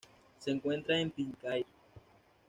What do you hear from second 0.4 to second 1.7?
encuentra en Pitcairn.